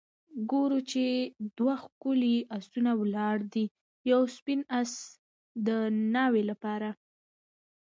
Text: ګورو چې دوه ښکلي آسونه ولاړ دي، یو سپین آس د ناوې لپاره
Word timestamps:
ګورو 0.51 0.79
چې 0.91 1.05
دوه 1.57 1.75
ښکلي 1.83 2.35
آسونه 2.57 2.91
ولاړ 3.01 3.37
دي، 3.53 3.65
یو 4.11 4.21
سپین 4.35 4.61
آس 4.81 4.91
د 5.65 5.67
ناوې 6.15 6.43
لپاره 6.51 6.89